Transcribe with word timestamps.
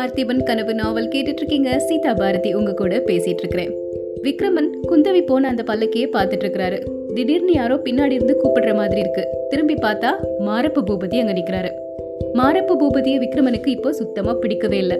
பார்த்திபன் 0.00 0.44
கனவு 0.48 0.74
நாவல் 0.74 1.08
கேட்டுட்டு 1.12 1.40
இருக்கீங்க 1.40 1.70
சீதா 1.86 2.12
பாரதி 2.18 2.50
உங்க 2.58 2.74
கூட 2.74 2.98
பேசிட்டு 3.08 3.42
இருக்கிறேன் 3.42 3.72
விக்ரமன் 4.24 4.68
குந்தவி 4.90 5.22
போன 5.22 5.48
அந்த 5.48 5.62
பல்லக்கையே 5.70 6.06
பார்த்துட்டு 6.14 6.44
இருக்கிறாரு 6.44 6.78
திடீர்னு 7.14 7.52
யாரோ 7.52 7.76
பின்னாடி 7.86 8.14
இருந்து 8.18 8.34
கூப்பிடுற 8.42 8.74
மாதிரி 8.74 9.00
இருக்கு. 9.00 9.24
திரும்பி 9.50 9.74
பார்த்தா 9.74 10.10
மாரப்ப 10.46 10.84
பூபதி 10.88 11.18
அங்க 11.22 11.32
நிக்கிறாரு. 11.32 11.70
மாரப்ப 12.38 12.76
பூபதியை 12.82 13.18
விக்ரமனுக்கு 13.24 13.70
இப்போ 13.70 13.92
சுத்தமா 13.92 14.34
பிடிக்கவே 14.34 14.78
இல்லை. 14.78 14.98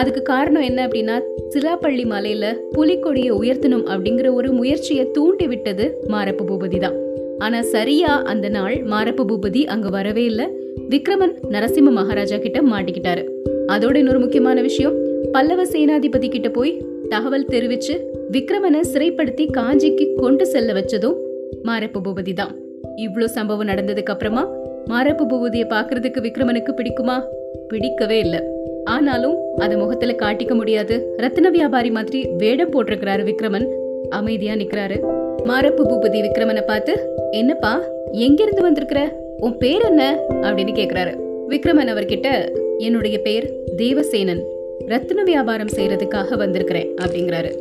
அதுக்கு 0.00 0.22
காரணம் 0.22 0.62
என்ன 0.62 0.86
அப்படின்னா 0.86 1.18
சிலாப்பள்ளி 1.54 2.06
மலையில 2.14 2.48
புலிக்கொடியை 2.76 3.32
உயர்த்தணும் 3.40 3.86
அப்படிங்கிற 3.94 4.34
ஒரு 4.34 4.50
முயற்சியை 4.52 5.10
தூண்டி 5.10 5.46
விட்டது 5.46 5.86
மாரப்ப 6.14 6.46
பூபதி 6.50 6.78
தான். 6.78 6.98
ஆனா 7.38 7.60
சரியா 7.74 8.14
அந்த 8.34 8.48
நாள் 8.48 8.76
மாரப்ப 8.94 9.28
பூபதி 9.32 9.64
அங்க 9.76 9.88
வரவே 9.88 10.24
இல்லை. 10.24 10.48
விக்ரமன் 10.94 11.36
நரசிம்ம 11.54 11.92
மகாராஜா 12.00 12.36
கிட்ட 12.36 12.60
மாட்டிக்கிட்டாரு. 12.62 13.24
அதோட 13.72 13.96
இன்னொரு 13.96 14.18
முக்கியமான 14.18 14.60
விஷயம் 14.60 14.96
பல்லவ 15.32 15.64
சேனாதிபதி 15.64 16.28
கிட்ட 16.28 16.48
போய் 16.48 16.84
தகவல் 17.08 17.50
தெரிவிச்சு 17.50 17.94
விக்ரமனை 18.32 18.80
சிறைப்படுத்தி 18.92 19.50
காஞ்சிக்கு 19.52 20.14
கொண்டு 20.14 20.46
செல்ல 20.46 20.72
வச்சதும் 20.72 21.16
மாரப்ப 21.64 22.00
பூபதி 22.04 22.32
தான். 22.32 22.52
இவ்ளோ 22.96 23.26
சம்பவம் 23.26 23.66
நடந்ததுக்கு 23.66 24.12
அப்புறமா 24.12 24.42
மாரப்ப 24.86 25.26
பூபதியை 25.30 25.66
பாக்குறதுக்கு 25.68 26.20
விக்ரமனுக்கு 26.20 26.72
பிடிக்குமா? 26.76 27.22
பிடிக்கவே 27.68 28.18
இல்லை. 28.18 28.40
ஆனாலும் 28.84 29.36
அதை 29.58 29.76
முகத்துல 29.76 30.12
காட்டிக்க 30.12 30.54
முடியாது. 30.54 31.14
ரத்தின 31.16 31.50
வியாபாரி 31.50 31.90
மாதிரி 31.90 32.28
வேடம் 32.38 32.70
போட்டிருக்கிறாரு 32.70 33.24
விக்ரமன். 33.24 33.66
அமைதியா 34.10 34.54
நிக்கிறாரு. 34.54 34.98
மாரப்பு 35.44 35.84
பூபதி 35.84 36.20
விக்ரமனை 36.20 36.62
பார்த்து 36.66 36.94
என்னப்பா 37.30 37.80
எங்கிருந்து 38.10 38.62
வந்திருக்கிற? 38.62 39.12
உன் 39.38 39.58
பேர் 39.58 39.82
என்ன? 39.82 40.18
அப்படின்னு 40.40 40.74
கேக்குறாரு. 40.74 41.21
விக்ரமன் 41.52 41.90
அவர்கிட்ட 41.90 42.50
என்னுடைய 42.78 43.18
பேர் 43.18 43.52
தேவசேனன். 43.76 44.42
ரத்தின 44.86 45.22
வியாபாரம் 45.22 45.66
செய்யறதுக்காக 45.66 46.36
வந்திருக்கிறேன் 46.36 46.94
அப்படிங்கிறாரு. 47.02 47.52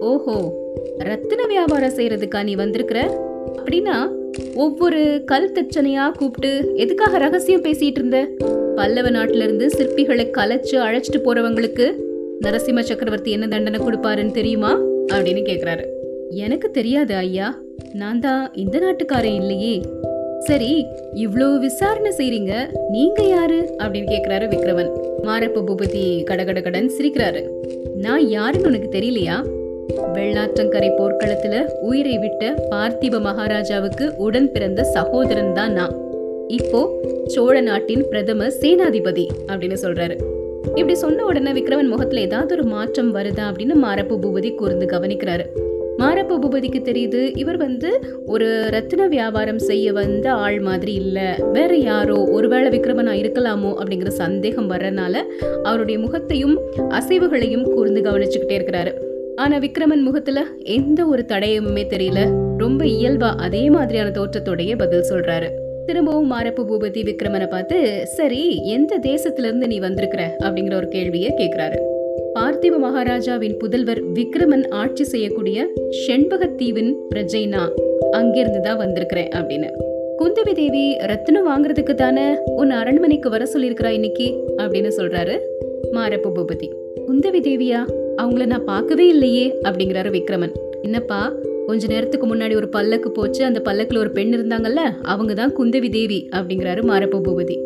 ஓஹோ 0.00 0.66
ரத்தின 0.98 1.46
வியாபாரம் 1.46 1.92
செய்யறதுக்கா 1.92 2.42
நீ 2.42 2.54
வந்திருக்கிற? 2.54 3.26
அப்படின்னா 3.56 4.08
ஒவ்வொரு 4.54 5.22
கல் 5.26 5.52
தச்சனையா 5.52 6.12
கூப்பிட்டு 6.12 6.72
எதுக்காக 6.74 7.18
ரகசியம் 7.18 7.62
பேசிட்டு 7.62 7.98
இருந்த? 7.98 8.28
பல்லவ 8.76 9.10
நாட்டுல 9.10 9.42
இருந்து 9.42 9.66
சிற்பிகளை 9.66 10.26
கலைச்சு 10.30 10.72
அழைச்சிட்டு 10.72 11.20
போறவங்களுக்கு 11.24 11.92
நரசிம்ம 12.40 12.80
சக்கரவர்த்தி 12.80 13.30
என்ன 13.30 13.48
தண்டனை 13.48 13.80
கொடுப்பாருன்னு 13.80 14.30
தெரியுமா? 14.30 14.80
அப்படின்னு 14.82 15.42
கேக்குறாரு. 15.50 15.84
எனக்கு 16.30 16.70
தெரியாது 16.70 17.14
ஐயா. 17.14 17.60
நான் 17.92 18.20
தான் 18.20 18.52
இந்த 18.54 18.78
நாட்டுக்காரன் 18.78 19.34
இல்லையே. 19.34 19.82
சரி 20.46 20.86
இவ்ளோ 21.14 21.56
விசாரணை 21.56 22.10
செய்றீங்க 22.10 22.68
நீங்க 22.90 23.22
யாரு? 23.22 23.74
அப்படின்னு 23.78 24.10
கேக்குறாரு 24.10 24.48
விக்ரமன். 24.48 24.90
மாரப்ப 25.22 25.62
பூபதி 25.62 26.24
கடகடகடன் 26.24 26.88
சிரிக்கிறாரு. 26.88 27.42
நான் 27.94 28.28
யாருன்னு 28.28 28.68
உனக்கு 28.68 28.98
தெரியலையா? 28.98 29.44
வெள்ளாற்றங்கரை 30.12 30.90
போர்க்களத்துல 30.98 31.66
உயிரை 31.80 32.18
விட்ட 32.18 32.68
பார்த்திப 32.70 33.20
மகாராஜாவுக்கு 33.20 34.14
உடன் 34.16 34.52
பிறந்த 34.52 34.84
சகோதரன் 34.84 35.52
தான் 35.52 35.72
நான். 35.72 35.94
இப்போ 36.46 37.00
சோழ 37.26 37.60
நாட்டின் 37.60 38.08
பிரதம 38.08 38.46
சேனாதிபதி 38.46 39.26
அப்படின்னு 39.46 39.78
சொல்றாரு. 39.82 40.16
இப்படி 40.64 40.94
சொன்ன 40.94 41.24
உடனே 41.24 41.52
விக்ரமன் 41.52 41.88
முகத்துல 41.88 42.20
ஏதாவது 42.20 42.54
ஒரு 42.54 42.62
மாற்றம் 42.62 43.14
வருதா 43.14 43.44
அப்படின்னு 43.50 43.74
மாரப்பு 43.74 44.18
பூபதி 44.18 44.54
கூர்ந்து 44.54 44.86
கவனிக்கிறாரு. 44.86 45.46
மாரப்ப 45.98 46.38
பூபதிக்கு 46.42 46.80
தெரியுது 46.80 47.38
இவர் 47.38 47.56
வந்து 47.56 48.16
ஒரு 48.26 48.70
ரத்தின 48.70 49.06
வியாபாரம் 49.06 49.58
செய்ய 49.58 49.92
வந்த 49.92 50.32
ஆள் 50.32 50.60
மாதிரி 50.60 50.94
இல்லை. 50.94 51.22
வேற 51.52 51.76
யாரோ 51.76 52.24
ஒருவேளை 52.24 52.80
விக்ரமனா 52.80 53.12
இருக்கலாமோ 53.22 53.74
அப்படிங்கிற 53.82 54.08
சந்தேகம் 54.08 54.70
வர்றதுனால 54.70 55.22
அவருடைய 55.62 56.00
முகத்தையும் 56.00 56.60
அசைவுகளையும் 56.78 57.62
கூர்ந்து 57.62 58.00
கவனிச்சுக்கிட்டே 58.00 58.56
இருக்கிறாரு. 58.58 58.92
ஆனா 59.36 59.56
விக்ரமன் 59.56 60.02
முகத்துல 60.02 60.44
எந்த 60.58 61.06
ஒரு 61.06 61.24
தடயமுமே 61.28 61.84
தெரியல. 61.88 62.20
ரொம்ப 62.58 62.84
இயல்பா 62.84 63.36
அதே 63.36 63.70
மாதிரியான 63.70 64.08
தோற்றத்தோடைய 64.08 64.78
பதில் 64.78 65.10
சொல்றாரு. 65.10 65.50
திரும்பவும் 65.86 66.32
மாரப்பு 66.32 66.64
பூபதி 66.64 67.00
விக்ரமனை 67.02 67.48
பார்த்து 67.48 68.06
சரி 68.06 68.66
எந்த 68.66 68.98
தேசத்துல 68.98 69.48
இருந்து 69.48 69.66
நீ 69.66 69.78
வந்திருக்கிற? 69.78 70.36
அப்படிங்கிற 70.40 70.74
ஒரு 70.74 70.88
கேள்வியை 70.88 71.34
கேக்குறாரு. 71.38 71.78
பார்த்திப 72.18 72.78
மகாராஜாவின் 72.78 73.56
புதல்வர் 73.56 74.02
விக்ரமன் 74.14 74.68
ஆட்சி 74.68 75.04
செய்யக்கூடிய 75.04 75.66
செண்பகத்தீவின் 76.06 76.94
பிரஜைனா. 77.14 77.70
அங்கிருந்து 78.10 78.60
தான் 78.60 78.76
வந்திருக்கிறேன் 78.76 79.28
அப்படின்னு. 79.28 79.68
குந்தவி 80.18 80.52
தேவி 80.54 80.96
ரத்தினம் 80.96 81.48
வாங்குறதுக்கு 81.48 81.94
தானே 81.94 82.36
உன் 82.56 82.70
அரண்மனைக்கு 82.70 83.30
வர 83.30 83.46
சொல்லியிருக்கிறா 83.54 83.88
இன்னைக்கு? 83.88 84.54
அப்படின்னு 84.56 84.90
சொல்றாரு 84.96 85.38
மாரப்ப 85.92 86.32
பூபதி. 86.34 86.70
குந்தவி 87.08 87.40
தேவியா 87.40 87.84
அவங்கள 88.16 88.46
நான் 88.46 88.64
பார்க்கவே 88.64 89.08
இல்லையே 89.08 89.58
அப்படிங்கிறாரு 89.62 90.10
விக்ரமன். 90.10 90.52
என்னப்பா 90.82 91.32
கொஞ்ச 91.66 91.86
நேரத்துக்கு 91.86 92.34
முன்னாடி 92.34 92.54
ஒரு 92.54 92.68
பல்லக்கு 92.68 93.10
போச்சு 93.10 93.44
அந்த 93.44 93.62
பல்லக்குல 93.64 93.98
ஒரு 93.98 94.10
பெண் 94.10 94.34
இருந்தாங்கல்ல 94.34 94.80
அவங்க 95.02 95.34
தான் 95.34 95.56
குந்தவி 95.56 95.90
தேவி 95.90 96.28
அப்படிங்கிறாரு 96.32 96.82
மாரப்ப 96.82 97.20
பூபதி. 97.24 97.58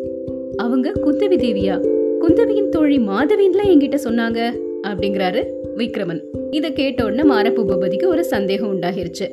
அவங்க 0.57 0.91
குந்தவி 1.05 1.35
தேவியா? 1.35 1.92
குந்தவியின் 2.23 2.69
தோழி 2.69 2.97
மாதவின்லாம் 2.97 3.69
என்கிட்ட 3.69 3.97
சொன்னாங்க 4.03 4.51
அப்படிங்கிறாரு 4.87 5.45
விக்ரமன். 5.77 6.21
இத 6.51 6.69
கேட்ட 6.69 7.03
உடனே 7.03 7.23
மாரப்பு 7.23 7.61
பூபதிக்கு 7.65 8.07
ஒரு 8.07 8.23
சந்தேகம் 8.23 8.75
உண்டாகிருச்சு. 8.75 9.27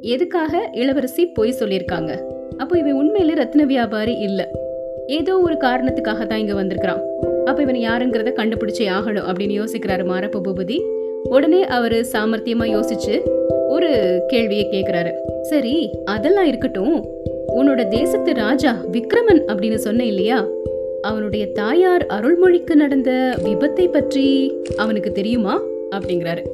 எதுக்காக 0.00 0.70
இளவரசி 0.72 1.26
பொய் 1.26 1.54
சொல்லியிருக்காங்க? 1.60 2.20
அப்போ 2.56 2.78
இவன் 2.78 2.98
உண்மையில 3.00 3.34
ரத்ன 3.34 3.62
வியாபாரி 3.62 4.14
இல்ல. 4.18 4.50
ஏதோ 5.06 5.38
ஒரு 5.38 5.54
காரணத்துக்காக 5.54 6.26
தான் 6.26 6.38
இங்க 6.38 6.54
வந்திருக்கிறான். 6.54 7.02
அப்ப 7.44 7.62
இவன் 7.62 7.74
யாருங்கிறத 7.74 8.32
கண்டுபிடிச்சே 8.32 8.88
ஆகணும் 8.88 9.28
அப்படின்னு 9.30 9.58
யோசிக்கிறாரு 9.62 10.06
மாரப்ப 10.06 10.40
பூபதி. 10.48 10.80
உடனே 11.22 11.64
அவரு 11.64 12.06
சாமர்த்தியமா 12.12 12.68
யோசிச்சு 12.76 13.22
ஒரு 13.68 14.22
கேள்வியை 14.26 14.68
கேக்குறாரு. 14.72 15.10
சரி 15.42 15.90
அதெல்லாம் 16.04 16.46
இருக்கட்டும். 16.46 17.04
உன்னோட 17.56 17.88
தேசத்து 17.88 18.34
ராஜா 18.34 18.84
விக்ரமன் 18.92 19.42
அப்படின்னு 19.46 19.74
சொன்ன 19.74 20.04
இல்லையா? 20.04 20.46
அவனுடைய 21.02 21.52
தாயார் 21.52 22.06
அருள்மொழிக்கு 22.06 22.74
நடந்த 22.74 23.38
விபத்தை 23.44 23.92
பற்றி 23.92 24.56
அவனுக்கு 24.76 25.12
தெரியுமா? 25.12 25.62
அப்படிங்கிறாரு. 25.90 26.44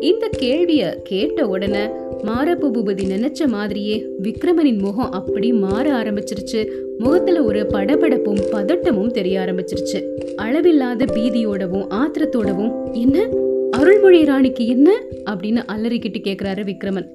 இந்த 0.00 0.30
கேள்விய 0.38 0.96
கேட்ட 1.02 1.46
உடனே 1.46 1.84
மாரப்ப 2.24 2.70
பூபதி 2.72 3.02
நினைச்ச 3.08 3.46
மாதிரியே 3.46 4.06
விக்ரமனின் 4.22 4.78
முகம் 4.78 5.12
அப்படி 5.12 5.52
மாற 5.52 5.92
ஆரம்பிச்சிருச்சு. 5.92 6.68
முகத்துல 6.98 7.42
ஒரு 7.42 7.60
படபடப்பும் 7.60 8.40
பதட்டமும் 8.52 9.10
தெரிய 9.10 9.40
ஆரம்பிச்சிருச்சு. 9.40 10.04
அளவில்லாத 10.36 11.04
பீதியோடவும் 11.04 11.86
ஆத்திரத்தோடவும் 11.90 12.92
என்ன? 12.92 13.28
அருள்மொழி 13.70 14.24
ராணிக்கு 14.24 14.66
என்ன? 14.66 15.02
அப்படின்னு 15.30 15.62
அலறிக்கிட்டு 15.76 16.16
கேக்குறாரு 16.24 16.72
விக்ரமன். 16.72 17.08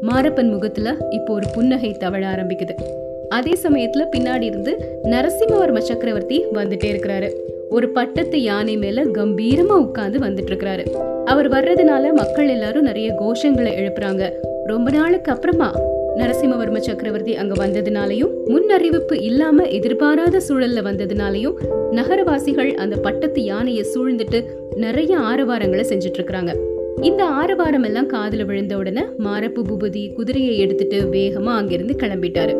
மாரப்பன் 0.00 0.50
முகத்துல 0.50 0.96
இப்போ 1.10 1.34
ஒரு 1.34 1.46
புன்னகை 1.54 1.92
தவழ 1.92 2.26
ஆரம்பிக்குது. 2.26 3.04
அதே 3.36 3.54
சமயத்துல 3.62 4.04
பின்னாடி 4.16 4.42
இருந்து 4.42 4.72
நரசிம்மவர்ம 5.04 5.78
சக்கரவர்த்தி 5.78 6.44
வந்துட்டே 6.54 6.88
இருக்கிறாரு. 6.92 7.28
ஒரு 7.70 7.88
பட்டத்து 7.88 8.42
யானை 8.42 8.76
மேல 8.76 9.04
கம்பீரமா 9.04 9.76
உட்கார்ந்து 9.76 10.18
வந்துட்டு 10.18 10.50
இருக்கிறாரு. 10.50 10.84
அவர் 11.24 11.48
வர்றதுனால 11.48 12.12
மக்கள் 12.12 12.48
எல்லாரும் 12.48 12.82
நிறைய 12.82 13.08
கோஷங்களை 13.20 13.72
எழுப்புறாங்க. 13.80 14.32
ரொம்ப 14.64 14.90
நாளுக்கு 14.90 15.32
அப்புறமா 15.32 15.68
நரசிம்மவர்ம 16.16 16.76
சக்கரவர்த்தி 16.76 17.36
அங்க 17.36 17.66
வந்ததுனாலையும் 17.66 18.32
முன் 18.46 18.68
அறிவிப்பு 18.70 19.20
இல்லாம 19.20 19.64
எதிர்பாராத 19.64 20.40
சூழல்ல 20.48 20.82
வந்ததுனாலையும் 20.88 21.58
நகரவாசிகள் 21.90 22.74
அந்த 22.74 22.96
பட்டத்து 22.96 23.42
யானையை 23.42 23.84
சூழ்ந்துட்டு 23.94 24.40
நிறைய 24.76 25.18
ஆரவாரங்களை 25.18 25.84
செஞ்சுட்டு 25.90 26.20
இருக்கிறாங்க. 26.20 26.52
இந்த 27.02 27.24
ஆரவாரம் 27.24 27.82
எல்லாம் 27.82 28.10
காதுல 28.10 28.44
விழுந்த 28.44 28.76
உடனே 28.76 29.02
மாரப்பு 29.18 29.62
பூபதி 29.62 30.14
குதிரையை 30.14 30.58
எடுத்துட்டு 30.58 31.00
வேகமா 31.12 31.52
அங்கிருந்து 31.60 31.96
கிளம்பிட்டாரு. 32.02 32.54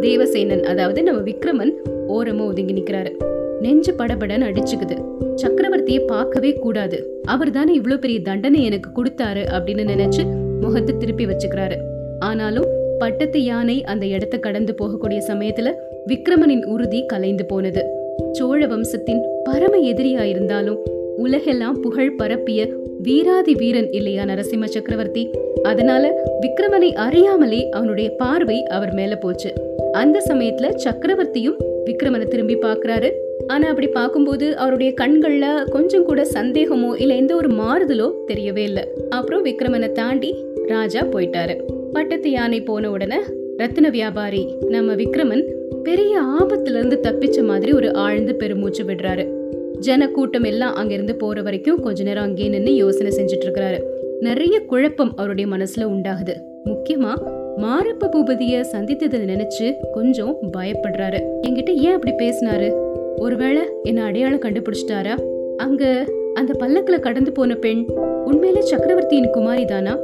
தேவசேனன் 0.00 0.62
அதாவது 0.62 1.02
நம்ம 1.02 1.20
விக்ரமன் 1.20 1.72
ஓரமா 2.08 2.46
ஒதுங்கி 2.46 2.74
நிக்கிறாரு. 2.74 3.12
நெஞ்சு 3.60 3.92
படபடன்னு 3.92 4.46
அடிச்சுக்குது. 4.50 4.96
சக்கரவர்த்தியை 5.36 6.06
பார்க்கவே 6.06 6.52
கூடாது. 6.52 7.20
அவர் 7.24 7.50
தானே 7.50 7.74
இவ்வளவு 7.74 8.00
பெரிய 8.00 8.20
தண்டனை 8.20 8.64
எனக்கு 8.64 8.90
கொடுத்தாரு 8.96 9.42
அப்படின்னு 9.58 9.84
நினைச்சு 9.92 10.22
முகத்தை 10.60 10.96
திருப்பி 10.96 11.26
வச்சுக்கிறாரு. 11.26 11.76
ஆனாலும் 12.18 12.64
பட்டத்து 12.98 13.44
யானை 13.44 13.84
அந்த 13.84 14.06
இடத்த 14.06 14.38
கடந்து 14.38 14.74
போகக்கூடிய 14.82 15.18
சமயத்துல 15.28 15.72
விக்ரமனின் 16.06 16.64
உறுதி 16.64 17.06
கலைந்து 17.06 17.44
போனது. 17.44 17.84
சோழ 18.32 18.66
வம்சத்தின் 18.66 19.22
பரம 19.44 19.76
எதிரியா 19.76 20.22
இருந்தாலும் 20.22 20.78
உலகெல்லாம் 21.16 21.80
புகழ் 21.80 22.16
பரப்பிய 22.16 22.68
வீராதி 23.00 23.54
வீரன் 23.54 23.90
இல்லையா 23.90 24.24
நரசிம்ம 24.24 24.64
சக்கரவர்த்தி. 24.64 25.30
அதனால 25.62 26.22
விக்ரமனை 26.40 26.92
அறியாமலே 26.92 27.68
அவனுடைய 27.68 28.10
பார்வை 28.10 28.64
அவர் 28.64 28.92
மேல 28.92 29.16
போச்சு. 29.16 29.52
அந்த 29.92 30.22
சமயத்துல 30.28 30.70
சக்கரவர்த்தியும் 30.84 31.58
விக்ரமனை 31.84 32.24
திரும்பி 32.24 32.56
பாக்குறாரு 32.56 33.10
ஆனா 33.46 33.68
அப்படி 33.68 33.86
பார்க்கும்போது 33.86 34.56
அவருடைய 34.56 34.94
கண்கள்ல 35.00 35.68
கொஞ்சம் 35.70 36.04
கூட 36.04 36.22
சந்தேகமோ 36.22 37.00
இல்ல 37.00 37.14
எந்த 37.14 37.34
ஒரு 37.34 37.48
மாறுதலோ 37.48 38.12
தெரியவே 38.26 38.56
இல்லை. 38.56 38.84
அப்புறம் 39.08 39.44
விக்ரமனை 39.44 39.92
தாண்டி 39.92 40.44
ராஜா 40.66 41.02
போயிட்டாரு. 41.02 41.56
பட்டத்து 41.92 42.30
யானை 42.30 42.60
போன 42.60 42.90
உடனே 42.90 43.16
ரத்தின 43.56 43.88
வியாபாரி 43.88 44.54
நம்ம 44.68 44.94
விக்ரமன் 44.94 45.44
பெரிய 45.82 46.22
ஆபத்துல 46.40 46.78
இருந்து 46.78 47.00
தப்பிச்ச 47.02 47.44
மாதிரி 47.44 47.72
ஒரு 47.72 47.94
ஆழ்ந்து 47.94 48.34
பெருமூச்சு 48.34 48.84
விடுறாரு. 48.84 49.37
ஜனக்கூட்டம் 49.78 50.42
எல்லாம் 50.42 50.74
அங்கிருந்து 50.74 51.14
போற 51.14 51.42
வரைக்கும் 51.42 51.80
கொஞ்ச 51.80 52.02
நேரம் 52.02 52.24
அங்கேயே 52.24 52.48
நின்று 52.48 52.74
யோசனை 52.74 53.12
செஞ்சுட்டு 53.16 53.46
இருக்கிறாரு 53.46 53.82
நிறைய 54.20 54.60
குழப்பம் 54.60 55.12
அவருடைய 55.16 55.56
மனசுல 55.56 55.80
உண்டாகுது. 55.80 56.34
முக்கியமா 56.64 57.12
மாரப்ப 57.56 58.08
பூபதிய 58.12 58.64
சந்தித்ததை 58.72 59.18
நினைச்சு 59.24 59.74
கொஞ்சம் 59.92 60.38
பயப்படுறாரு. 60.56 61.20
என்கிட்ட 61.46 61.74
ஏன் 61.74 61.92
அப்படி 61.92 62.14
பேசினாரு? 62.14 62.68
ஒருவேளை 63.16 63.62
என்ன 63.82 64.04
அடையாளம் 64.04 64.40
கண்டுபிடிச்சிட்டாரா? 64.40 65.18
அங்க 65.56 66.06
அந்த 66.34 66.66
பல்லக்குல 66.66 67.00
கடந்து 67.00 67.32
போன 67.32 67.54
பெண் 67.54 67.86
உண்மையிலே 68.24 68.60
சக்கரவர்த்தியின் 68.60 69.30
குமாரி 69.30 69.64
தானா? 69.64 69.98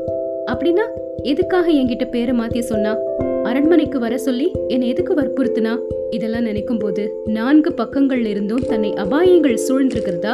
அப்படின்னா 0.53 0.85
எதுக்காக 1.23 1.73
என்கிட்ட 1.73 2.11
பேரை 2.11 2.39
மாத்தி 2.39 2.59
சொன்னா? 2.59 2.97
அரண்மனைக்கு 3.43 3.99
வர 3.99 4.19
சொல்லி 4.19 4.51
என்னை 4.69 4.89
எதுக்கு 4.89 5.15
வற்புறுத்துனா? 5.15 5.79
இதெல்லாம் 6.17 6.49
நினைக்கும் 6.51 6.79
போது 6.79 7.03
நான்கு 7.37 7.71
பக்கங்கள்ல 7.81 8.33
இருந்தும் 8.35 8.65
தன்னை 8.71 8.91
அபாயங்கள் 9.05 9.63
சூழ்ந்திருக்கிறதா 9.67 10.33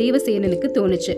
தேவசேனனுக்கு 0.00 0.68
தோணுச்சு. 0.78 1.14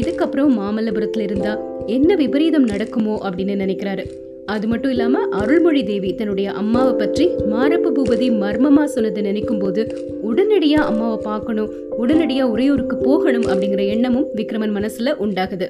இதுக்கப்புறம் 0.00 0.52
மாமல்லபுரத்துல 0.58 1.26
இருந்தா 1.28 1.54
என்ன 1.96 2.14
விபரீதம் 2.22 2.68
நடக்குமோ 2.72 3.16
அப்படின்னு 3.26 3.56
நினைக்கிறாரு. 3.62 4.04
அது 4.54 4.66
மட்டும் 4.70 4.92
இல்லாம 4.94 5.20
அருள்மொழி 5.40 5.82
தேவி 5.90 6.10
தன்னுடைய 6.14 6.48
அம்மாவை 6.60 6.92
பற்றி 6.94 7.26
மாரப்ப 7.52 7.92
பூபதி 7.96 8.26
மர்மமா 8.42 8.84
சொன்னதை 8.94 9.22
நினைக்கும் 9.22 9.62
போது 9.62 9.82
உடனடியா 10.30 10.80
அம்மாவை 10.90 11.18
பார்க்கணும் 11.28 11.72
உடனடியா 12.02 12.44
உறையூருக்கு 12.54 12.96
போகணும் 13.06 13.48
அப்படிங்கிற 13.50 13.84
எண்ணமும் 13.94 14.28
விக்ரமன் 14.36 14.76
மனசுல 14.78 15.14
உண்டாகுது. 15.26 15.68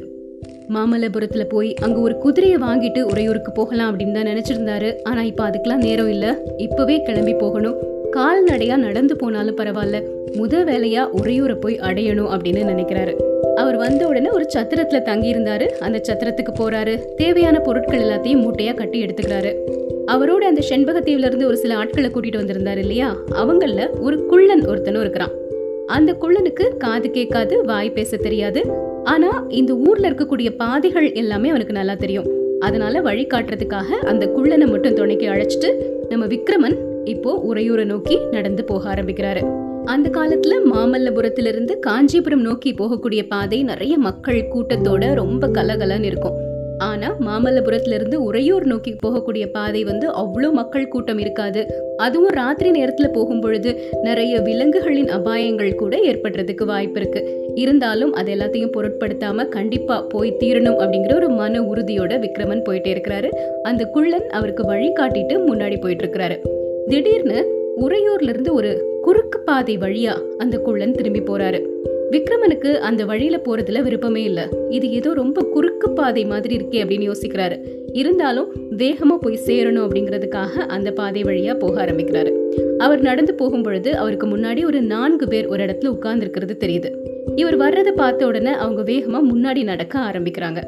மாமல்லபுரத்துல 0.68 1.44
போய் 1.44 1.74
அங்க 1.74 2.00
ஒரு 2.00 2.16
குதிரையை 2.16 2.58
வாங்கிட்டு 2.58 3.02
உறையூருக்கு 3.02 3.52
போகலாம் 3.52 3.98
அப்படின்னு 3.98 4.12
தான் 4.12 4.24
நினைச்சிருந்தாரு. 4.24 5.02
ஆனா 5.02 5.22
இப்ப 5.22 5.50
அதுக்கெல்லாம் 5.50 5.76
நேரம் 5.76 6.08
இல்ல. 6.08 6.38
இப்பவே 6.56 7.02
கிளம்பி 7.02 7.34
போகணும். 7.34 7.76
கால்நடையா 8.12 8.76
நடந்து 8.76 9.16
போனாலும் 9.16 9.56
பரவாயில்ல. 9.56 10.02
முத 10.32 10.64
வேலையா 10.64 11.08
உறையூரை 11.22 11.54
போய் 11.54 11.78
அடையணும் 11.78 12.28
அப்படின்னு 12.34 12.62
நினைக்கிறாரு. 12.62 13.14
அவர் 13.54 13.76
வந்த 13.76 14.06
உடனே 14.06 14.28
ஒரு 14.28 14.46
சத்திரத்துல 14.54 15.02
தங்கி 15.02 15.34
இருந்தாரு 15.34 15.66
அந்த 15.66 16.00
சத்திரத்துக்கு 16.08 16.60
போறாரு. 16.60 16.98
தேவையான 17.16 17.58
பொருட்கள் 17.58 18.00
எல்லாத்தையும் 18.00 18.48
மூட்டையா 18.48 18.74
கட்டி 18.74 19.04
எடுத்துக்கிறாரு. 19.04 19.54
அவரோட 20.06 20.42
அந்த 20.42 20.62
செண்பகத்தீவுல 20.68 21.24
இருந்து 21.24 21.46
ஒரு 21.46 21.56
சில 21.56 21.76
ஆட்களை 21.76 22.10
கூட்டிட்டு 22.10 22.40
வந்திருந்தாரு 22.40 22.76
இல்லையா? 22.76 23.16
அவங்கள 23.30 24.00
ஒரு 24.00 24.26
குள்ளன் 24.26 24.68
ஒருத்தனும் 24.68 25.00
இருக்கிறான். 25.00 25.30
அந்த 25.86 26.16
குள்ளனுக்கு 26.20 26.76
காது 26.76 27.10
கேட்காது 27.10 27.64
வாய் 27.64 27.90
பேச 27.90 28.16
தெரியாது. 28.16 28.92
ஆனா 29.04 29.46
இந்த 29.48 29.74
ஊர்ல 29.74 30.10
இருக்கக்கூடிய 30.10 30.50
பாதைகள் 30.56 31.12
எல்லாமே 31.12 31.48
அவனுக்கு 31.48 31.72
நல்லா 31.72 31.94
தெரியும். 31.94 32.26
அதனால 32.60 33.00
வழி 33.00 33.26
காட்டுறதுக்காக 33.26 33.84
அந்த 33.84 34.26
குள்ளனை 34.26 34.70
மட்டும் 34.70 34.94
துணைக்கு 34.94 35.28
அழைச்சிட்டு 35.28 35.70
நம்ம 36.08 36.26
விக்ரமன் 36.26 36.76
இப்போ 37.04 37.44
உறையூரை 37.48 37.84
நோக்கி 37.84 38.18
நடந்து 38.30 38.64
போக 38.64 38.94
ஆரம்பிக்கிறாரு. 38.94 39.42
அந்த 39.84 40.08
காலத்துல 40.08 40.54
மாமல்லபுரத்திலிருந்து 40.72 41.78
காஞ்சிபுரம் 41.78 42.40
நோக்கி 42.40 42.72
போகக்கூடிய 42.72 43.28
பாதை 43.28 43.62
நிறைய 43.62 43.98
மக்கள் 43.98 44.48
கூட்டத்தோட 44.54 45.14
ரொம்ப 45.14 45.48
கலகலன்னு 45.48 46.04
இருக்கும். 46.04 46.52
ஆனா 46.78 47.16
மாமல்லபுரத்துல 47.26 47.94
இருந்து 47.94 48.22
உறையூர் 48.22 48.64
நோக்கி 48.64 48.96
போகக்கூடிய 49.06 49.46
பாதை 49.46 49.84
வந்து 49.84 50.10
அவ்வளோ 50.10 50.52
மக்கள் 50.52 50.88
கூட்டம் 50.88 51.18
இருக்காது. 51.18 51.66
அதுவும் 51.96 52.28
ராத்திரி 52.28 52.82
நேரத்துல 52.82 53.08
போகும் 53.12 53.40
பொழுது 53.40 53.80
நிறைய 54.02 54.40
விலங்குகளின் 54.40 55.06
அபாயங்கள் 55.06 55.74
கூட 55.74 55.96
ஏற்படுறதுக்கு 55.96 56.64
வாய்ப்பு 56.64 57.00
இருக்கு. 57.00 57.50
இருந்தாலும் 57.54 58.12
அது 58.12 58.34
எல்லாத்தையும் 58.34 58.72
பொருட்படுத்தாம 58.76 59.48
கண்டிப்பா 59.48 60.00
போய் 60.00 60.36
தீரணும் 60.40 60.78
அப்படிங்கிற 60.78 61.14
ஒரு 61.14 61.28
மன 61.28 61.60
உறுதியோட 61.60 62.18
விக்ரமன் 62.18 62.62
போயிட்டே 62.68 63.00
இருக்கிறாரு. 63.00 63.30
அந்த 63.62 63.84
குள்ளன் 63.84 64.28
அவருக்கு 64.28 64.64
வழி 64.64 64.92
காட்டிட்டு 64.92 65.34
முன்னாடி 65.46 65.80
போயிட்டு 65.80 66.06
இருக்கிறாரு. 66.06 66.38
திடீர்னு 66.88 67.62
உறையூர்ல 67.80 68.28
இருந்து 68.28 68.54
ஒரு 68.54 68.98
குறுக்கு 69.02 69.40
பாதை 69.40 69.78
வழியா 69.78 70.12
அந்த 70.38 70.58
குள்ளன் 70.58 70.92
திரும்பி 70.92 71.20
போறாரு. 71.20 71.73
விக்ரமனுக்கு 72.14 72.74
அந்த 72.74 73.04
வழியில 73.04 73.40
போறதுல 73.44 73.82
விருப்பமே 73.82 74.22
இல்ல. 74.22 74.48
இது 74.70 74.90
ஏதோ 74.90 75.14
ரொம்ப 75.14 75.42
குறுக்கு 75.42 75.90
பாதை 75.90 76.24
மாதிரி 76.24 76.56
இருக்கே 76.56 76.82
அப்படின்னு 76.82 77.12
யோசிக்கிறாரு. 77.12 77.58
இருந்தாலும் 77.92 78.52
வேகமா 78.70 79.16
போய் 79.20 79.38
சேரணும் 79.46 79.88
அப்படிங்கிறதுக்காக 79.88 80.52
அந்த 80.66 80.92
பாதை 80.92 81.22
வழியா 81.22 81.58
போக 81.58 81.84
ஆரம்பிக்கிறாரு. 81.84 82.32
அவர் 82.78 83.00
நடந்து 83.00 83.34
போகும் 83.34 83.62
பொழுது 83.62 83.96
அவருக்கு 83.96 84.26
முன்னாடி 84.26 84.64
ஒரு 84.64 84.82
நான்கு 84.82 85.28
பேர் 85.28 85.46
ஒரு 85.46 85.64
இடத்துல 85.64 85.86
உட்கார்ந்து 85.86 86.30
இருக்கிறது 86.30 86.56
தெரியுது. 86.60 87.12
இவர் 87.36 87.56
வர்றதை 87.56 87.92
பார்த்த 87.92 88.26
உடனே 88.26 88.52
அவங்க 88.52 88.92
வேகமா 88.92 89.20
முன்னாடி 89.34 89.62
நடக்க 89.62 89.98
ஆரம்பிக்கிறாங்க. 89.98 90.62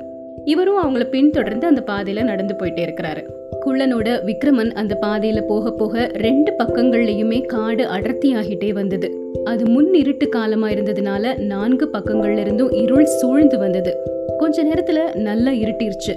இவரும் 0.46 0.82
அவங்கள 0.82 1.08
பின்தொடர்ந்து 1.08 1.66
அந்த 1.66 1.82
பாதையில 1.86 2.22
நடந்து 2.22 2.54
போயிட்டே 2.58 2.84
இருக்கிறாரு. 2.88 3.26
குள்ளனோட 3.66 4.20
விக்ரமன் 4.26 4.70
அந்த 4.70 4.98
பாதையில 5.02 5.40
போக 5.40 5.72
போக 5.72 6.10
ரெண்டு 6.12 6.52
பக்கங்கள்லயுமே 6.58 7.46
காடு 7.46 7.84
அடர்த்தியாகிட்டே 7.84 8.72
வந்தது. 8.72 9.32
அது 9.44 9.68
முன் 9.68 9.94
இருட்டு 9.94 10.28
காலமா 10.28 10.68
இருந்ததுனால 10.68 11.38
நான்கு 11.38 11.88
பக்கங்கள்ல 11.92 12.38
இருந்தும் 12.38 12.70
இருள் 12.70 13.04
சூழ்ந்து 13.04 13.58
வந்தது. 13.58 13.96
கொஞ்ச 14.38 14.64
நேரத்துல 14.64 15.14
நல்லா 15.14 15.50
இருட்டிருச்சு. 15.50 16.14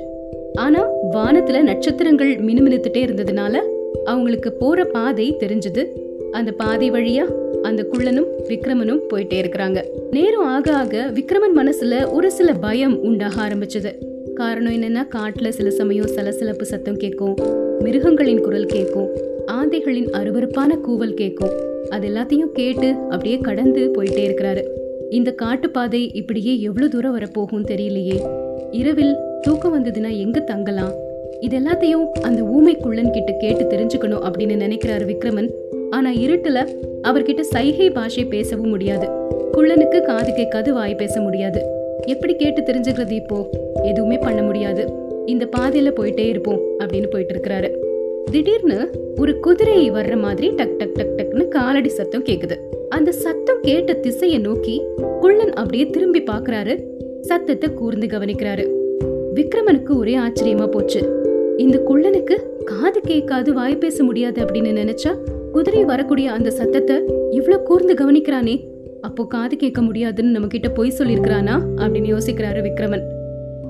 ஆனா 0.54 0.86
வானத்துல 1.12 1.62
நட்சத்திரங்கள் 1.62 2.36
மினுமினுத்துட்டே 2.36 2.98
இருந்ததுனால 2.98 3.60
அவங்களுக்கு 4.04 4.54
போற 4.54 4.86
பாதை 4.86 5.36
தெரிஞ்சது. 5.40 5.86
அந்த 6.32 6.52
பாதை 6.52 6.92
வழியா 6.92 7.24
அந்த 7.62 7.88
குள்ளனும் 7.92 8.28
விக்ரமனும் 8.44 9.00
போயிட்டே 9.14 9.42
இருக்கிறாங்க. 9.42 9.84
நேரம் 10.12 10.46
ஆக 10.46 10.74
ஆக 10.74 11.12
விக்ரமன் 11.14 11.58
மனசுல 11.58 12.12
ஒரு 12.12 12.32
சில 12.32 12.54
பயம் 12.54 13.02
உண்டாக 13.02 13.48
ஆரம்பிச்சது. 13.48 14.09
காரணம் 14.40 14.74
என்னன்னா 14.74 15.08
காட்டுல 15.16 15.50
சில 15.50 15.70
சமயம் 15.70 16.08
சலசலப்பு 16.08 16.66
சத்தம் 16.66 16.98
கேட்கும் 16.98 17.36
மிருகங்களின் 17.80 18.42
குரல் 18.42 18.66
கேட்கும் 18.66 19.08
ஆந்தைகளின் 19.46 20.10
அருவருப்பான 20.10 20.78
கூவல் 20.88 21.14
கேட்கும். 21.14 21.50
அது 21.90 22.10
எல்லாத்தையும் 22.10 22.52
கேட்டு 22.54 22.94
அப்படியே 22.94 23.38
கடந்து 23.38 23.92
போயிட்டே 23.96 24.24
இருக்கிறாரு. 24.30 24.64
இந்த 25.10 25.32
காட்டுப்பாதை 25.32 26.12
இப்படியே 26.12 26.62
எவ்வளோ 26.62 26.88
தூரம் 26.88 27.12
வரப்போகும் 27.12 27.66
தெரியலையே. 27.66 28.30
இரவில் 28.72 29.16
தூக்கம் 29.42 29.76
வந்ததுன்னா 29.76 30.18
எங்க 30.18 30.40
தங்கலாம்? 30.40 30.94
இது 31.40 31.60
எல்லாத்தையும் 31.60 32.06
அந்த 32.22 32.42
ஊமை 32.42 32.76
குள்ளன் 32.76 33.12
கிட்ட 33.12 33.32
கேட்டு 33.32 33.64
தெரிஞ்சுக்கணும் 33.64 34.24
அப்படின்னு 34.30 34.60
நினைக்கிறாரு 34.66 35.16
விக்ரமன். 35.16 35.50
ஆனா 35.90 36.12
இருட்டுல 36.12 36.68
அவர்கிட்ட 37.04 37.40
சைகை 37.40 37.90
பாஷை 37.90 38.26
பேசவும் 38.26 38.70
முடியாது. 38.70 39.10
குள்ளனுக்கு 39.54 40.02
காது 40.02 40.34
கேட்காது 40.34 40.74
வாய் 40.74 40.96
பேச 40.96 41.22
முடியாது. 41.22 41.79
எப்படி 42.10 42.36
கேட்டு 42.36 42.62
தெரிஞ்சுக்கிறது 42.62 43.12
இப்போ? 43.12 43.50
எதுவுமே 43.84 44.18
பண்ண 44.18 44.42
முடியாது. 44.42 44.92
இந்த 45.26 45.50
பாதையில 45.58 45.92
போயிட்டே 45.96 46.28
இருப்போம் 46.28 46.60
அப்படின்னு 46.80 47.08
போயிட்டு 47.08 47.34
இருக்கிறாரு. 47.34 47.70
திடீர்னு 48.32 48.92
ஒரு 49.20 49.40
குதிரை 49.40 49.92
வர்ற 49.92 50.18
மாதிரி 50.18 50.50
டக் 50.50 50.78
டக் 50.78 50.94
டக் 50.94 51.14
டக்னு 51.18 51.48
காலடி 51.48 51.90
சத்தம் 51.90 52.24
கேக்குது. 52.24 52.58
அந்த 52.90 53.12
சத்தம் 53.12 53.60
கேட்ட 53.62 53.94
திசையை 53.94 54.40
நோக்கி 54.40 54.82
குள்ளன் 55.20 55.54
அப்படியே 55.54 55.86
திரும்பி 55.86 56.22
பார்க்கறாரு 56.22 56.84
சத்தத்தை 57.22 57.74
கூர்ந்து 57.74 58.08
கவனிக்கிறாரு. 58.08 58.66
விக்ரமனுக்கு 59.36 59.98
ஒரே 59.98 60.18
ஆச்சரியமா 60.18 60.68
போச்சு. 60.68 61.02
இந்த 61.58 61.82
குள்ளனுக்கு 61.88 62.36
காது 62.66 63.00
கேட்காது 63.02 63.54
வாய் 63.54 63.78
பேச 63.78 64.04
முடியாது 64.04 64.46
அப்படின்னு 64.46 64.80
நினைச்சா 64.82 65.16
குதிரை 65.52 65.86
வரக்கூடிய 65.86 66.32
அந்த 66.32 66.50
சத்தத்தை 66.50 66.96
இவ்வளவு 67.30 67.64
கூர்ந்து 67.64 67.94
கவனிக்கிறானே. 67.94 68.68
அப்போ 69.02 69.26
காது 69.26 69.56
கேட்க 69.56 69.82
முடியாதுன்னு 69.82 70.32
நம்ம 70.32 70.48
கிட்ட 70.48 70.70
பொய் 70.70 70.94
சொல்லியிருக்கிறானா? 70.98 71.62
அப்படின்னு 71.78 72.18
யோசிக்கிறாரு 72.18 72.70
விக்ரமன். 72.70 73.02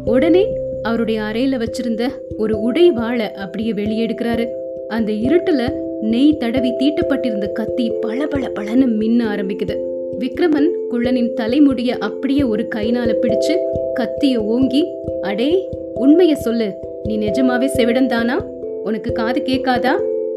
உடனே 0.06 0.48
அவருடைய 0.82 1.22
அறையில 1.22 1.64
வச்சிருந்த 1.64 2.08
ஒரு 2.38 2.60
உடை 2.60 2.92
வாழை 2.92 3.32
அப்படியே 3.32 3.74
வெளியே 3.74 4.06
எடுக்கிறாரு 4.06 4.48
அந்த 4.88 5.12
இருட்டுல 5.12 5.72
நெய் 6.02 6.38
தடவி 6.38 6.70
தீட்டப்பட்டிருந்த 6.70 7.52
கத்தி 7.52 7.92
பல 8.02 8.28
பல 8.28 8.48
பலன்னு 8.48 8.86
மின்ன 8.86 9.36
ஆரம்பிக்குது. 9.36 9.78
விக்ரமன் 10.20 10.68
குள்ளனின் 10.92 11.34
தலைமுடிய 11.34 11.98
அப்படியே 11.98 12.44
ஒரு 12.44 12.68
கைனால 12.76 13.16
பிடிச்சு 13.22 13.58
கத்திய 14.00 14.38
ஓங்கி 14.38 14.86
அடே 15.22 15.70
உண்மைய 15.96 16.34
சொல்லு. 16.34 16.74
நீ 17.04 17.18
நிஜமாவே 17.18 17.66
செவிடன் 17.66 18.06
தானா? 18.06 18.46
உனக்கு 18.84 19.12
காது 19.12 19.42
கேட்காதா? 19.46 19.92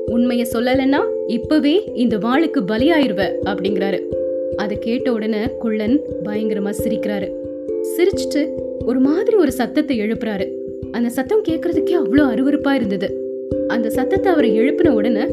உண்மைய 0.07 0.47
சொல்லலைன்னா 0.53 0.99
இப்பவே 1.27 1.85
இந்த 1.95 2.19
வாளுக்கு 2.19 2.61
பலியாயிருவ 2.69 3.33
அப்படிங்கிறாரு. 3.47 4.03
அதை 4.57 4.79
கேட்ட 4.79 5.13
உடனே 5.13 5.39
குள்ளன் 5.59 6.01
பயங்கரமா 6.25 6.73
சிரிக்கிறாரு. 6.85 7.33
சிரிச்சிட்டு 7.97 8.49
ஒரு 8.87 9.01
மாதிரி 9.01 9.37
ஒரு 9.37 9.53
சத்தத்தை 9.53 10.01
எழுப்புறாரு. 10.01 10.51
அந்த 10.91 11.09
சத்தம் 11.09 11.43
கேட்கறதுக்கே 11.49 11.97
அவ்வளோ 11.97 12.25
அருவருப்பா 12.35 12.73
இருந்தது. 12.73 13.21
அந்த 13.69 13.91
சத்தத்தை 13.91 14.33
அவர் 14.33 14.45
எழுப்பின 14.45 14.89
உடனே 14.89 15.25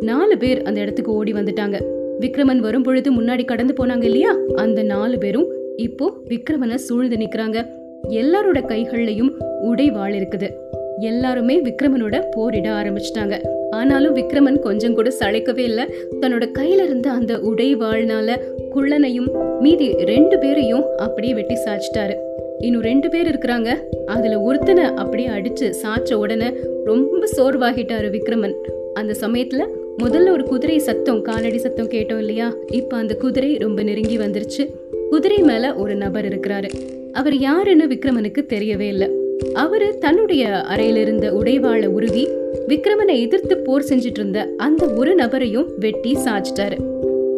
நாலு 0.00 0.38
பேர் 0.38 0.62
அந்த 0.62 0.80
இடத்துக்கு 0.80 1.12
ஓடி 1.12 1.32
வந்துட்டாங்க. 1.32 1.80
விக்ரமன் 2.20 2.58
வரும் 2.58 2.82
பொழுது 2.82 3.12
முன்னாடி 3.12 3.44
கடந்து 3.44 3.74
போனாங்க 3.74 4.04
இல்லையா? 4.04 4.36
அந்த 4.54 4.82
நாலு 4.82 5.18
பேரும் 5.18 5.46
இப்போ 5.76 6.12
விக்ரமனை 6.28 6.74
சூழ்ந்து 6.74 7.16
நிக்கிறாங்க. 7.16 7.66
எல்லாரோட 8.08 8.58
கைகள்லயும் 8.68 9.30
உடை 9.62 9.90
வாழ் 9.90 10.12
இருக்குது. 10.12 10.50
எல்லாருமே 10.98 11.60
விக்ரமனோட 11.60 12.22
போரிட 12.36 12.68
ஆரம்பிச்சிட்டாங்க. 12.70 13.40
ஆனாலும் 13.70 14.16
விக்ரமன் 14.16 14.58
கொஞ்சம் 14.58 14.94
கூட 14.94 15.12
சளைக்கவே 15.18 15.58
இல்லை. 15.58 15.84
தன்னோட 16.20 16.50
கையில 16.58 16.84
இருந்த 16.84 17.10
அந்த 17.10 17.40
உடை 17.40 17.76
வாழ்னால 17.76 18.38
குள்ளனையும் 18.78 19.60
மீதி 19.60 19.92
ரெண்டு 19.92 20.38
பேரையும் 20.38 20.84
அப்படியே 20.96 21.34
வெட்டி 21.34 21.54
சாய்ச்சிட்டாரு. 21.54 22.14
இன்னும் 22.58 22.82
ரெண்டு 22.82 23.08
பேர் 23.08 23.38
இருக்கிறாங்க. 23.38 23.74
அதுல 24.06 24.40
ஒருத்தனை 24.40 24.84
அப்படியே 24.84 25.28
அடிச்சு 25.28 25.74
சாய்ச்ச 25.82 26.14
உடனே 26.14 26.52
ரொம்ப 26.84 27.28
சோர்வாகிட்டாரு 27.36 28.10
விக்ரமன். 28.10 28.54
அந்த 28.94 29.14
சமயத்துல 29.20 29.66
முதல்ல 30.02 30.30
ஒரு 30.30 30.44
குதிரை 30.44 30.78
சத்தம் 30.78 31.22
காலடி 31.22 31.58
சத்தம் 31.58 31.88
கேட்டோம் 31.88 32.18
இல்லையா? 32.18 32.54
இப்ப 32.72 32.96
அந்த 32.96 33.14
குதிரை 33.14 33.56
ரொம்ப 33.56 33.82
நெருங்கி 33.82 34.18
வந்துருச்சு. 34.18 34.68
குதிரை 35.10 35.38
மேல 35.38 35.74
ஒரு 35.74 35.94
நபர் 35.94 36.24
இருக்கிறாரு. 36.24 36.68
அவர் 37.12 37.36
யாருன்னு 37.36 37.86
விக்ரமனுக்கு 37.86 38.46
தெரியவே 38.48 38.88
இல்லை. 38.88 39.10
அவரு 39.54 39.98
தன்னுடைய 39.98 40.62
அறையில 40.76 40.96
இருந்த 40.96 41.32
உடைவாள 41.32 41.86
உருவி 41.86 42.28
விக்ரமனை 42.68 43.20
எதிர்த்து 43.20 43.58
போர் 43.58 43.84
செஞ்சுட்டு 43.88 44.18
இருந்த 44.18 44.48
அந்த 44.56 44.86
ஒரு 44.86 45.14
நபரையும் 45.14 45.66
வெட்டி 45.78 46.14
சாச்சிட்டாரு 46.14 46.76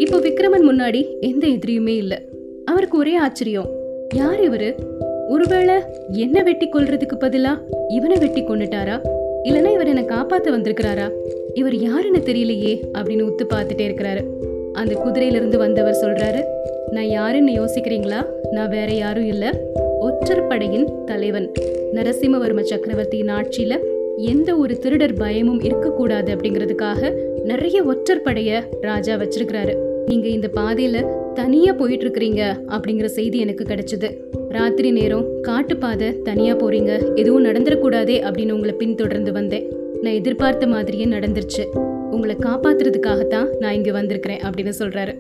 இப்போ 0.01 0.19
விக்ரமன் 0.19 0.67
முன்னாடி 0.71 1.19
எந்த 1.21 1.47
எதிரியுமே 1.47 1.97
இல்லை. 1.97 2.19
அவருக்கு 2.65 2.99
ஒரே 2.99 3.15
ஆச்சரியம். 3.15 3.69
யார் 4.15 4.41
இவரு? 4.41 4.75
ஒருவேளை 5.29 5.75
என்ன 6.13 6.43
வெட்டி 6.43 6.69
கொள்றதுக்கு 6.69 7.17
பதிலா 7.21 7.59
இவனை 7.89 8.19
வெட்டி 8.19 8.43
கொண்டுட்டாரா? 8.43 9.03
இல்லைன்னா 9.45 9.73
இவர் 9.73 9.87
என்னை 9.87 10.03
காப்பாத்த 10.03 10.51
வந்திருக்கிறாரா? 10.51 11.11
இவர் 11.55 11.75
யாருன்னு 11.75 12.19
தெரியலையே 12.19 12.81
அப்படின்னு 12.93 13.31
உத்து 13.31 13.47
பார்த்துட்டே 13.55 13.87
இருக்கிறாரு. 13.91 14.21
அந்த 14.73 15.03
குதிரையிலிருந்து 15.05 15.57
வந்தவர் 15.57 15.99
சொல்றாரு 16.01 16.43
நான் 16.91 17.09
யாருன்னு 17.09 17.53
யோசிக்கிறீங்களா? 17.53 18.27
நான் 18.51 18.71
வேற 18.71 18.93
யாரும் 18.93 19.27
இல்லை. 19.27 19.49
ஒற்றர் 20.01 20.47
படையின் 20.47 21.05
தலைவன். 21.05 21.53
நரசிம்மவர்ம 21.93 22.61
சக்கரவர்த்தியின் 22.61 23.29
ஆட்சியில 23.29 23.79
எந்த 24.17 24.57
ஒரு 24.57 24.79
திருடர் 24.79 25.15
பயமும் 25.15 25.61
இருக்கக்கூடாது 25.61 26.37
அப்படிங்கிறதுக்காக 26.37 27.13
நிறைய 27.45 27.83
ஒற்றர் 27.83 28.23
படைய 28.23 28.63
ராஜா 28.81 29.15
வச்சிருக்கிறாரு. 29.15 29.89
நீங்க 30.07 30.29
இந்த 30.29 30.51
பாதையில 30.55 31.07
தனியா 31.35 31.73
போயிட்டு 31.73 32.05
இருக்கிறீங்க 32.05 32.43
அப்படிங்கிற 32.69 33.05
செய்தி 33.05 33.39
எனக்கு 33.39 33.65
கிடைச்சது. 33.65 34.15
ராத்திரி 34.49 34.91
நேரம் 34.91 35.41
காட்டு 35.41 35.77
பாதை 35.77 36.23
தனியா 36.23 36.57
போறீங்க. 36.57 37.15
எதுவும் 37.15 37.45
நடந்துடக்கூடாதே 37.45 38.31
அப்படின்னு 38.31 38.53
உங்களை 38.53 38.75
பின்தொடர்ந்து 38.75 39.33
வந்தேன். 39.33 39.73
நான் 40.03 40.13
எதிர்பார்த்த 40.13 40.67
மாதிரியே 40.67 41.05
நடந்துருச்சு. 41.05 41.65
உங்களை 42.11 42.37
காப்பாத்துறதுக்காகத்தான் 42.37 43.57
நான் 43.59 43.75
இங்க 43.75 43.93
வந்திருக்கிறேன் 43.93 44.41
அப்படின்னு 44.41 44.73
சொல்றாரு. 44.79 45.15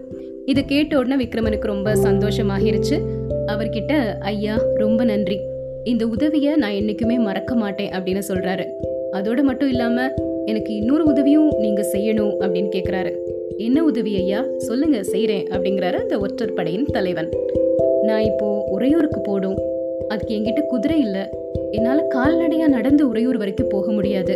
இதை 0.45 0.65
கேட்ட 0.65 0.99
உடனே 0.99 1.25
விக்ரமனுக்கு 1.25 1.61
ரொம்ப 1.61 1.95
சந்தோஷமாகிருச்சு. 1.95 3.01
அவர்கிட்ட 3.47 4.19
ஐயா 4.21 4.63
ரொம்ப 4.75 5.05
நன்றி. 5.05 5.39
இந்த 5.85 6.07
உதவியை 6.07 6.57
நான் 6.57 6.73
என்னைக்குமே 6.73 7.19
மறக்க 7.19 7.55
மாட்டேன் 7.55 7.91
அப்படின்னு 7.91 8.23
சொல்றாரு. 8.29 8.67
அதோட 9.13 9.43
மட்டும் 9.43 9.69
இல்லாம 9.69 10.13
எனக்கு 10.47 10.75
இன்னொரு 10.75 11.05
உதவியும் 11.05 11.53
நீங்க 11.59 11.87
செய்யணும் 11.93 12.35
அப்படின்னு 12.41 12.69
கேக்குறாரு. 12.77 13.17
என்ன 13.67 13.85
உதவி 13.85 14.17
ஐயா? 14.17 14.45
சொல்லுங்க 14.57 15.03
செய்கிறேன் 15.03 15.47
அப்படிங்கிறாரு 15.51 15.95
அந்த 15.95 16.19
ஒற்றற்படையின் 16.19 16.85
தலைவன். 16.85 17.29
நான் 18.03 18.23
இப்போ 18.23 18.65
உறையூருக்கு 18.69 19.21
போடும் 19.21 19.59
அதுக்கு 20.09 20.37
என்கிட்ட 20.37 20.63
குதிரை 20.67 21.01
இல்லை. 21.01 21.25
என்னால் 21.71 22.07
கால்நடையாக 22.09 22.71
நடந்து 22.71 23.09
உறையூர் 23.09 23.37
வரைக்கும் 23.37 23.69
போக 23.69 23.93
முடியாது. 23.93 24.35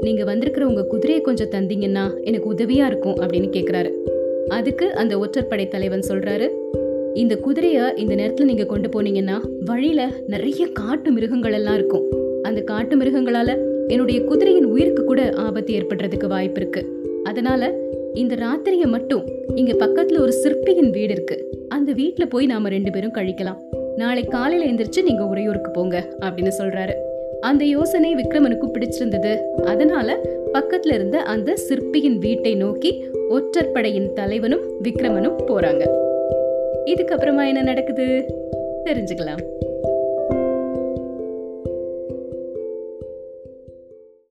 நீங்கள் 0.00 0.24
வந்திருக்கிற 0.24 0.66
உங்க 0.66 0.84
குதிரையை 0.84 1.22
கொஞ்சம் 1.22 1.48
தந்தீங்கன்னா 1.48 2.04
எனக்கு 2.22 2.48
உதவியாக 2.48 2.90
இருக்கும் 2.90 3.16
அப்படின்னு 3.16 3.48
கேட்குறாரு 3.56 3.92
அதுக்கு 4.48 4.94
அந்த 4.94 5.18
ஒற்றற்படை 5.18 5.68
தலைவன் 5.68 6.08
சொல்கிறாரு 6.08 6.48
இந்த 7.14 7.36
குதிரையை 7.36 7.96
இந்த 7.96 8.14
நேரத்தில் 8.14 8.46
நீங்கள் 8.46 8.66
கொண்டு 8.66 8.88
போனீங்கன்னா 8.88 9.36
வழியில 9.64 10.10
நிறைய 10.26 10.66
காட்டு 10.72 11.10
மிருகங்கள் 11.10 11.52
எல்லாம் 11.52 11.74
இருக்கும். 11.74 12.06
அந்த 12.42 12.60
காட்டு 12.60 12.96
மிருகங்களால் 12.96 13.54
என்னுடைய 13.88 14.24
குதிரையின் 14.24 14.64
உயிருக்கு 14.64 15.04
கூட 15.04 15.32
ஆபத்து 15.36 15.74
ஏற்படுறதுக்கு 15.74 16.26
வாய்ப்பு 16.26 16.60
இருக்குது 16.60 16.96
அதனால் 17.24 17.68
இந்த 18.18 18.34
ராத்திரிய 18.34 18.86
மட்டும் 18.86 19.28
இங்க 19.54 19.86
பக்கத்துல 19.86 20.20
ஒரு 20.20 20.32
சிற்பியின் 20.32 20.90
வீடு 20.90 21.12
இருக்கு. 21.12 21.50
அந்த 21.68 21.92
வீட்டுல 21.92 22.26
போய் 22.28 22.46
நாம 22.46 22.68
ரெண்டு 22.68 22.90
பேரும் 22.90 23.12
கழிக்கலாம். 23.12 23.56
நாளை 23.96 24.24
காலையில 24.24 24.70
எந்திரிச்சு 24.70 25.02
நீங்க 25.02 25.26
உறையூருக்கு 25.26 25.70
போங்க 25.70 26.08
அப்படின்னு 26.20 26.50
சொல்றாரு. 26.58 26.92
அந்த 27.40 27.64
யோசனை 27.64 28.14
விக்ரமனுக்கு 28.14 28.66
பிடிச்சிருந்தது. 28.72 29.38
அதனால 29.64 30.20
பக்கத்துல 30.52 30.94
இருந்த 30.94 31.22
அந்த 31.22 31.56
சிற்பியின் 31.56 32.18
வீட்டை 32.18 32.54
நோக்கி 32.54 33.04
ஒற்றற்படையின் 33.30 34.12
தலைவனும் 34.12 34.82
விக்ரமனும் 34.82 35.36
போறாங்க. 35.46 35.88
இதுக்கப்புறமா 36.84 37.46
என்ன 37.46 37.62
நடக்குது? 37.62 38.24
தெரிஞ்சுக்கலாம். 38.84 39.57